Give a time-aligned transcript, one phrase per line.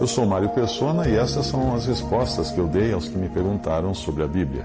[0.00, 3.28] Eu sou Mário Persona e essas são as respostas que eu dei aos que me
[3.28, 4.64] perguntaram sobre a Bíblia.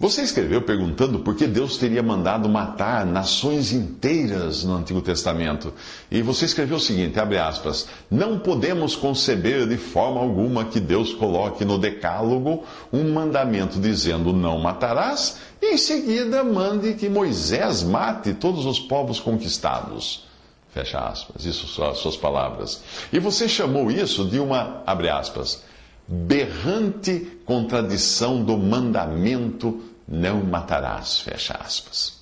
[0.00, 5.72] Você escreveu perguntando por que Deus teria mandado matar nações inteiras no Antigo Testamento.
[6.10, 11.12] E você escreveu o seguinte, abre aspas, não podemos conceber de forma alguma que Deus
[11.12, 18.34] coloque no decálogo um mandamento dizendo não matarás e em seguida mande que Moisés mate
[18.34, 20.29] todos os povos conquistados.
[20.72, 22.82] Fecha aspas, isso são as suas palavras.
[23.12, 25.64] E você chamou isso de uma, abre aspas,
[26.06, 32.20] berrante contradição do mandamento não matarás, fecha aspas.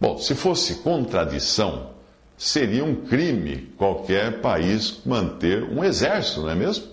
[0.00, 1.90] Bom, se fosse contradição,
[2.36, 6.86] seria um crime qualquer país manter um exército, não é mesmo?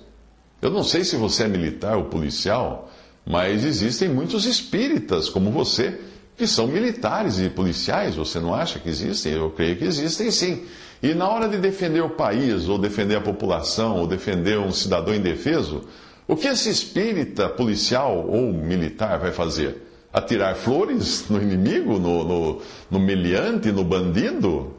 [0.62, 2.90] Eu não sei se você é militar ou policial,
[3.24, 6.00] mas existem muitos espíritas como você
[6.38, 8.16] que são militares e policiais.
[8.16, 9.34] Você não acha que existem?
[9.34, 10.64] Eu creio que existem sim.
[11.02, 15.14] E na hora de defender o país, ou defender a população, ou defender um cidadão
[15.14, 15.84] indefeso,
[16.28, 19.86] o que esse espírita policial ou militar vai fazer?
[20.16, 24.74] atirar flores no inimigo, no, no, no meliante, no bandido?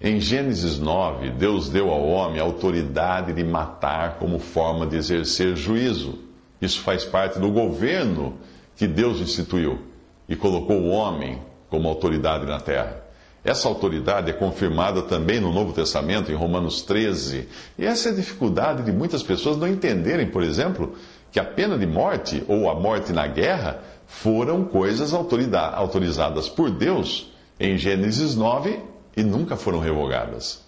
[0.00, 5.54] Em Gênesis 9, Deus deu ao homem a autoridade de matar como forma de exercer
[5.54, 6.18] juízo.
[6.60, 8.34] Isso faz parte do governo
[8.76, 9.78] que Deus instituiu
[10.32, 11.38] e colocou o homem
[11.68, 13.02] como autoridade na terra.
[13.44, 17.46] Essa autoridade é confirmada também no Novo Testamento, em Romanos 13.
[17.78, 20.94] E essa é a dificuldade de muitas pessoas não entenderem, por exemplo,
[21.30, 27.30] que a pena de morte ou a morte na guerra foram coisas autorizadas por Deus
[27.60, 28.80] em Gênesis 9
[29.14, 30.62] e nunca foram revogadas.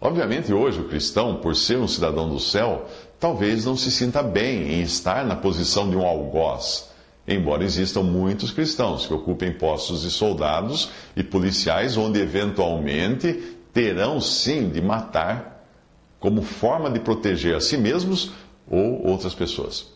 [0.00, 2.86] Obviamente, hoje o cristão, por ser um cidadão do céu,
[3.20, 6.95] talvez não se sinta bem em estar na posição de um algoz,
[7.26, 14.68] embora existam muitos cristãos que ocupem postos de soldados e policiais, onde eventualmente terão sim
[14.68, 15.66] de matar
[16.20, 18.32] como forma de proteger a si mesmos
[18.70, 19.86] ou outras pessoas.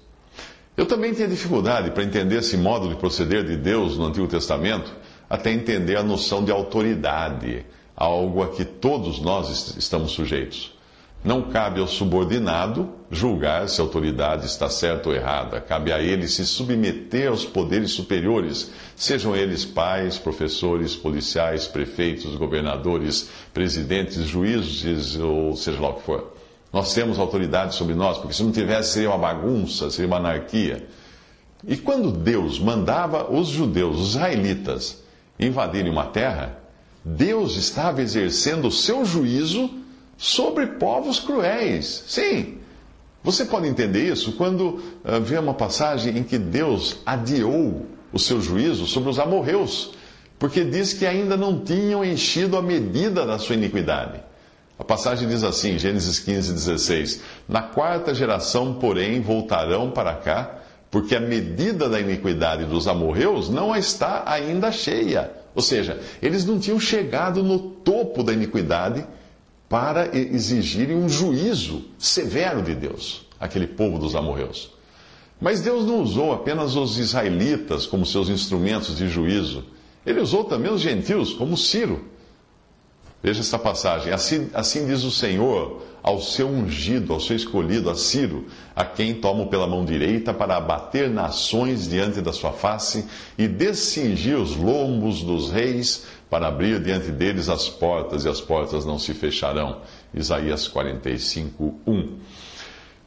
[0.77, 4.93] Eu também tinha dificuldade para entender esse modo de proceder de Deus no Antigo Testamento,
[5.29, 7.65] até entender a noção de autoridade,
[7.97, 10.73] algo a que todos nós estamos sujeitos.
[11.23, 15.61] Não cabe ao subordinado julgar se a autoridade está certa ou errada.
[15.61, 23.29] Cabe a ele se submeter aos poderes superiores, sejam eles pais, professores, policiais, prefeitos, governadores,
[23.53, 26.33] presidentes, juízes ou seja lá o que for.
[26.73, 30.89] Nós temos autoridade sobre nós, porque se não tivesse seria uma bagunça, seria uma anarquia.
[31.67, 35.03] E quando Deus mandava os judeus, os israelitas,
[35.39, 36.59] invadirem uma terra,
[37.05, 39.80] Deus estava exercendo o seu juízo
[40.21, 42.05] sobre povos cruéis.
[42.07, 42.59] Sim,
[43.25, 44.65] você pode entender isso quando
[45.03, 49.93] uh, vê uma passagem em que Deus adiou o seu juízo sobre os amorreus,
[50.39, 54.21] porque diz que ainda não tinham enchido a medida da sua iniquidade.
[54.79, 60.59] A passagem diz assim, Gênesis 15, 16: Na quarta geração, porém, voltarão para cá,
[60.91, 65.31] porque a medida da iniquidade dos amorreus não está ainda cheia.
[65.55, 69.07] Ou seja, eles não tinham chegado no topo da iniquidade
[69.71, 74.73] para exigirem um juízo severo de Deus, aquele povo dos amorreus.
[75.41, 79.65] Mas Deus não usou apenas os israelitas como seus instrumentos de juízo.
[80.05, 82.05] Ele usou também os gentios, como Ciro
[83.23, 84.13] Veja essa passagem.
[84.13, 89.15] Assim, assim diz o Senhor ao seu ungido, ao seu escolhido, a Ciro, a quem
[89.15, 93.05] tomo pela mão direita para abater nações diante da sua face
[93.37, 98.87] e descingir os lombos dos reis para abrir diante deles as portas e as portas
[98.87, 99.83] não se fecharão.
[100.15, 102.19] Isaías 45, 1.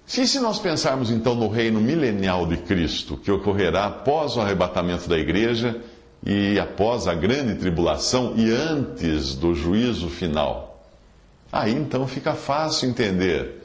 [0.05, 5.07] Se, se nós pensarmos então no reino milenial de Cristo, que ocorrerá após o arrebatamento
[5.07, 5.81] da igreja,
[6.25, 10.81] e após a grande tribulação e antes do juízo final.
[11.51, 13.61] Aí então fica fácil entender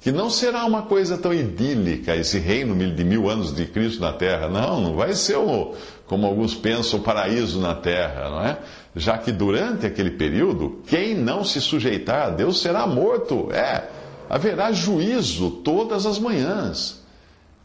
[0.00, 4.12] que não será uma coisa tão idílica esse reino de mil anos de Cristo na
[4.12, 4.48] terra.
[4.48, 5.74] Não, não vai ser, o,
[6.08, 8.58] como alguns pensam, o paraíso na terra, não é?
[8.96, 13.52] Já que durante aquele período, quem não se sujeitar a Deus será morto.
[13.52, 13.84] É,
[14.28, 17.02] haverá juízo todas as manhãs.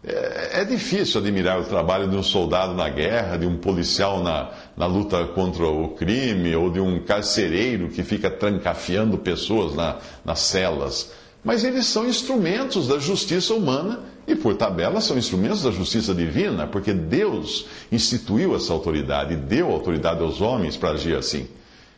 [0.05, 4.51] É, é, difícil admirar o trabalho de um soldado na guerra, de um policial na,
[4.75, 10.39] na luta contra o crime, ou de um carcereiro que fica trancafiando pessoas na, nas
[10.39, 11.13] celas.
[11.43, 16.65] Mas eles são instrumentos da justiça humana e, por tabela, são instrumentos da justiça divina,
[16.65, 21.47] porque Deus instituiu essa autoridade e deu autoridade aos homens para agir assim.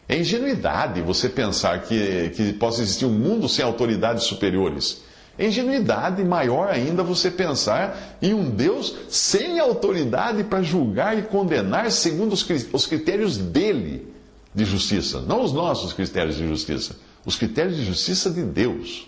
[0.10, 5.04] É ingenuidade você pensar que, que possa existir um mundo sem autoridades superiores.
[5.38, 11.92] É ingenuidade maior ainda você pensar em um Deus sem autoridade para julgar e condenar
[11.92, 14.08] segundo os critérios dele
[14.54, 16.96] de justiça, não os nossos critérios de justiça,
[17.26, 19.08] os critérios de justiça de Deus.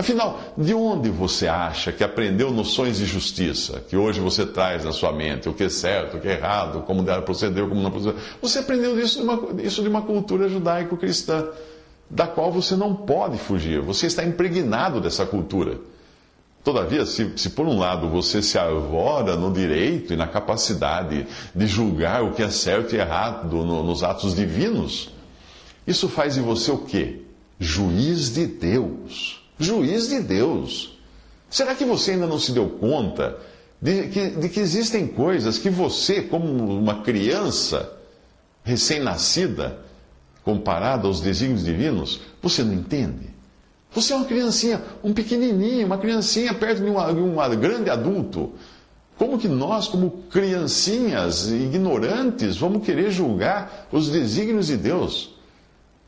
[0.00, 4.92] Afinal, de onde você acha que aprendeu noções de justiça, que hoje você traz na
[4.92, 7.90] sua mente, o que é certo, o que é errado, como deve proceder, como não
[7.90, 8.18] proceder?
[8.40, 11.48] Você aprendeu isso de uma, isso de uma cultura judaico-cristã,
[12.08, 13.82] da qual você não pode fugir.
[13.82, 15.78] Você está impregnado dessa cultura.
[16.64, 21.66] Todavia, se, se por um lado você se arvora no direito e na capacidade de
[21.66, 25.10] julgar o que é certo e errado no, nos atos divinos,
[25.86, 27.20] isso faz de você o quê?
[27.58, 30.98] Juiz de Deus juiz de Deus.
[31.48, 33.38] Será que você ainda não se deu conta
[33.80, 36.46] de que, de que existem coisas que você, como
[36.78, 37.92] uma criança
[38.64, 39.78] recém-nascida,
[40.42, 43.28] comparada aos desígnios divinos, você não entende?
[43.92, 48.52] Você é uma criancinha, um pequenininho, uma criancinha perto de, um grande adulto.
[49.18, 55.34] Como que nós, como criancinhas ignorantes, vamos querer julgar os desígnios de Deus?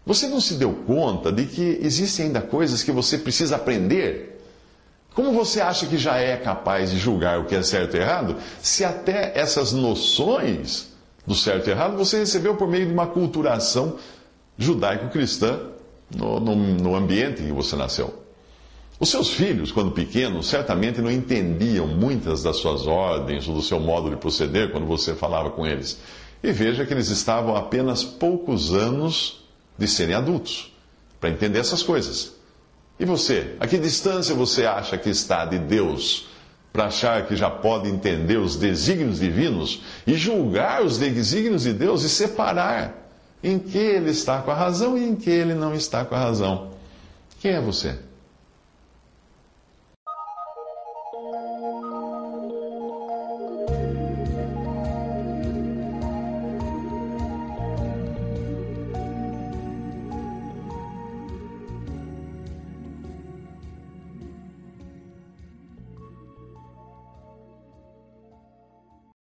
[0.05, 4.41] Você não se deu conta de que existem ainda coisas que você precisa aprender?
[5.15, 8.37] Como você acha que já é capaz de julgar o que é certo e errado,
[8.61, 10.91] se até essas noções
[11.27, 13.97] do certo e errado você recebeu por meio de uma culturação
[14.59, 15.61] judaico-cristã
[16.17, 18.23] no, no, no ambiente em que você nasceu?
[18.99, 23.79] Os seus filhos, quando pequenos, certamente não entendiam muitas das suas ordens ou do seu
[23.81, 26.01] modo de proceder quando você falava com eles.
[26.43, 29.42] E veja que eles estavam apenas poucos anos
[29.79, 30.73] de serem adultos,
[31.21, 32.35] para entender essas coisas.
[32.99, 33.57] E você?
[33.59, 36.29] A que distância você acha que está de Deus
[36.73, 42.03] para achar que já pode entender os desígnios divinos e julgar os desígnios de Deus
[42.03, 43.11] e separar
[43.43, 46.19] em que ele está com a razão e em que ele não está com a
[46.19, 46.71] razão?
[47.41, 47.99] Quem é você?